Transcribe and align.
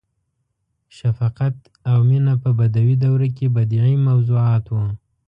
•شفقت 0.97 1.55
او 1.89 1.97
مینه 2.09 2.33
په 2.43 2.49
بدوي 2.59 2.95
دوره 3.05 3.27
کې 3.37 3.47
بدیعي 3.55 3.95
موضوعات 4.07 4.63
وو. 4.69 4.83